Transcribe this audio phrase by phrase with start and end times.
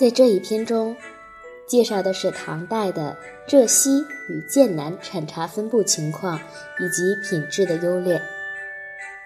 [0.00, 0.96] 在这一篇中，
[1.66, 3.14] 介绍的是唐代的
[3.46, 6.40] 浙西与剑南产茶分布情况
[6.78, 8.18] 以及品质的优劣。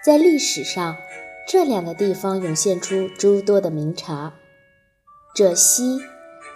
[0.03, 0.97] 在历史上，
[1.47, 4.33] 这两个地方涌现出诸多的名茶。
[5.33, 6.01] 浙西，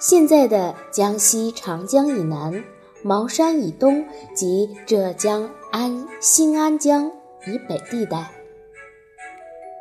[0.01, 2.61] 现在的江西长江以南、
[3.01, 4.05] 茅山以东
[4.35, 7.09] 及浙江安新安江
[7.47, 8.29] 以北地带；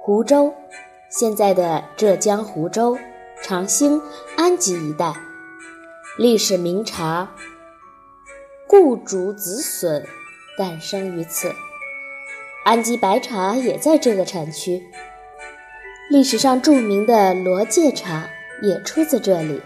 [0.01, 0.55] 湖州，
[1.11, 2.97] 现在的浙江湖州、
[3.43, 4.03] 长兴、
[4.37, 5.15] 安吉一带，
[6.19, 7.31] 历史名茶
[8.67, 10.07] 顾竹子笋
[10.59, 11.55] 诞生于此。
[12.65, 14.83] 安吉白茶也在这个产区，
[16.11, 18.29] 历史上著名的罗介茶
[18.61, 19.63] 也出自这里。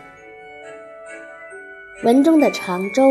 [2.04, 3.10] 文中的常州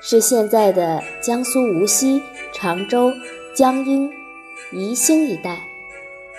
[0.00, 2.22] 是现在的江苏无锡、
[2.54, 3.12] 常州、
[3.54, 4.10] 江阴、
[4.72, 5.58] 宜兴一带，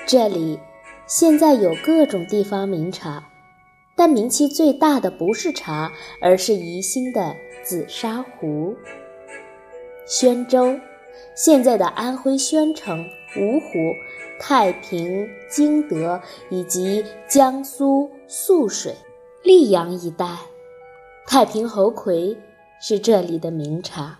[0.08, 0.60] 这里
[1.08, 3.24] 现在有各种地方名茶，
[3.96, 8.76] 但名气最大的不是茶，而是宜兴的紫砂壶。
[10.06, 10.78] 宣州。
[11.36, 13.04] 现在的安徽宣城、
[13.36, 13.96] 芜湖、
[14.40, 18.94] 太平、旌德以及江苏涑水、
[19.44, 20.38] 溧阳一带，
[21.26, 22.38] 太平猴魁
[22.80, 24.20] 是这里的名茶。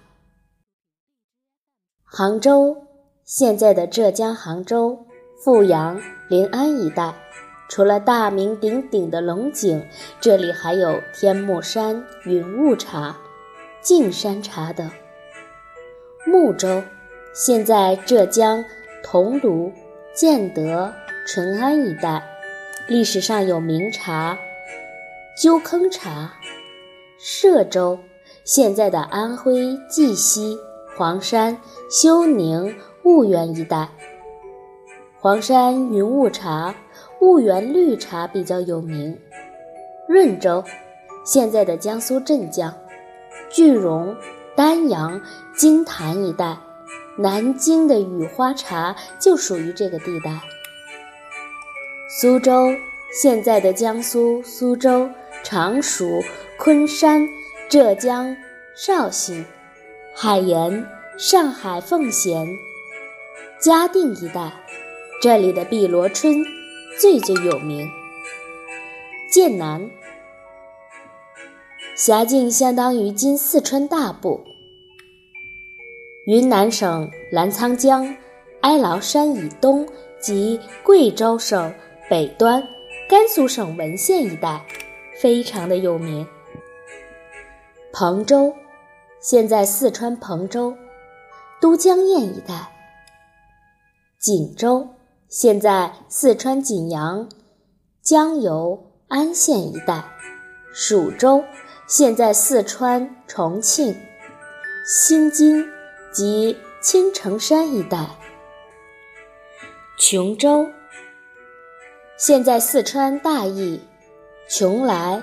[2.04, 2.78] 杭州，
[3.24, 5.06] 现在的浙江杭州、
[5.44, 7.14] 富阳、临安一带，
[7.70, 9.86] 除了大名鼎鼎的龙井，
[10.20, 13.18] 这里还有天目山云雾茶、
[13.82, 14.90] 径山茶等。
[16.26, 16.84] 睦州。
[17.34, 18.66] 现在浙江
[19.04, 19.72] 桐庐、
[20.12, 20.92] 建德、
[21.28, 22.24] 淳安一带，
[22.88, 24.36] 历史上有名茶
[25.38, 26.34] 鸠坑茶。
[27.20, 28.00] 歙州，
[28.44, 30.58] 现在的安徽绩溪、
[30.98, 31.62] 黄山、
[31.92, 33.88] 休宁、婺源一带，
[35.20, 36.76] 黄山云雾茶、
[37.20, 39.18] 婺源绿茶比较有名。
[40.08, 40.64] 润州，
[41.26, 42.72] 现在的江苏镇江、
[43.50, 44.16] 句容、
[44.56, 45.20] 丹阳、
[45.56, 46.56] 金坛一带。
[47.18, 50.40] 南京的雨花茶就属于这个地带。
[52.08, 52.68] 苏州，
[53.12, 55.10] 现在的江苏苏州、
[55.44, 56.22] 常熟、
[56.60, 57.28] 昆山、
[57.68, 58.38] 浙江
[58.76, 59.44] 绍兴、
[60.14, 60.86] 海盐、
[61.18, 62.48] 上海奉贤、
[63.60, 64.54] 嘉定一带，
[65.20, 66.46] 这里的碧螺春
[67.00, 67.90] 最最有名。
[69.32, 69.90] 剑南，
[71.96, 74.40] 辖境相当于今四川大部。
[76.28, 78.16] 云南省澜沧江、
[78.62, 79.88] 哀牢山以东
[80.22, 81.74] 及贵州省
[82.08, 82.62] 北端、
[83.10, 84.64] 甘肃省文县一带，
[85.20, 86.28] 非常的有名。
[87.92, 88.54] 彭州，
[89.20, 90.78] 现在四川彭州、
[91.60, 92.70] 都江堰一带；
[94.20, 94.88] 锦州，
[95.30, 97.30] 现在四川锦阳、
[98.02, 100.04] 江油、安县一带；
[100.74, 101.44] 蜀州，
[101.88, 103.96] 现在四川重庆、
[104.86, 105.66] 新津。
[106.14, 108.08] 及青城山一带，
[110.00, 110.66] 琼州，
[112.18, 113.82] 现在四川大邑、
[114.50, 115.22] 邛崃、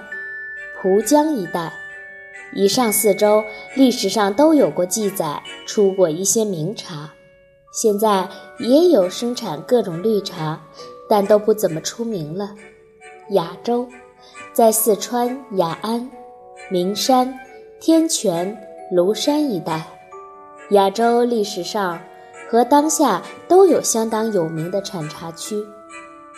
[0.81, 1.73] 蒲江一带，
[2.53, 3.45] 以上四州
[3.75, 7.14] 历史上都有过记载，出过一些名茶，
[7.75, 8.29] 现在
[8.61, 10.61] 也有生产各种绿茶，
[11.09, 12.55] 但都不怎么出名了。
[13.31, 13.89] 雅州，
[14.53, 16.09] 在四川雅安、
[16.71, 17.37] 名山、
[17.81, 18.57] 天泉、
[18.95, 19.85] 庐山一带。
[20.71, 22.01] 亚洲历史上
[22.49, 25.57] 和当下都有相当有名的产茶区，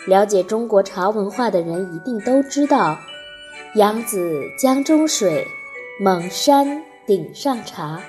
[0.07, 2.97] 了解中国茶文化的人一定都知道
[3.75, 5.45] “扬子江中水，
[6.01, 8.01] 蒙山顶上茶”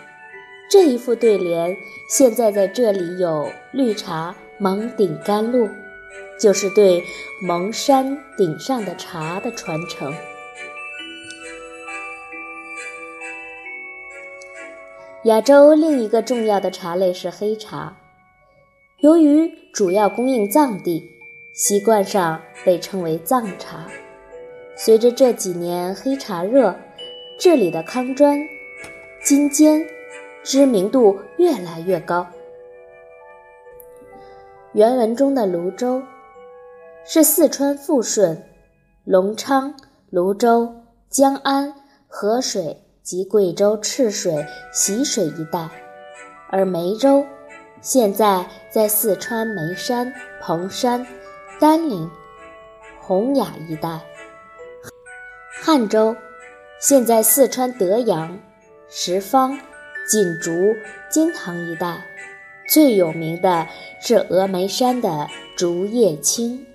[0.71, 1.77] 这一副对联。
[2.09, 5.69] 现在在这里有绿茶蒙顶甘露，
[6.41, 7.05] 就是对
[7.43, 10.13] 蒙山顶上的茶的传承。
[15.25, 17.99] 亚洲另一个重要的茶类是黑茶，
[19.01, 21.11] 由于主要供应藏地，
[21.53, 23.87] 习惯上被称为藏茶。
[24.77, 26.75] 随着这几年黑茶热，
[27.39, 28.41] 这里的康砖、
[29.23, 29.85] 金坚
[30.43, 32.27] 知名度越来越高。
[34.73, 36.03] 原文中的泸州
[37.05, 38.43] 是四川富顺、
[39.05, 39.75] 隆昌、
[40.11, 40.75] 泸州、
[41.09, 41.75] 江安、
[42.07, 42.85] 河水。
[43.01, 45.67] 及贵州赤水、习水一带，
[46.51, 47.25] 而梅州
[47.81, 50.13] 现在在四川眉山、
[50.43, 51.07] 彭山、
[51.59, 52.11] 丹陵、
[53.01, 53.99] 洪雅一带；
[55.63, 56.15] 汉州
[56.79, 58.39] 现在四川德阳、
[58.91, 59.59] 什邡、
[60.09, 60.75] 锦竹、
[61.11, 62.07] 金堂一带，
[62.67, 63.69] 最有名的
[64.01, 66.67] 是峨眉山的竹叶青。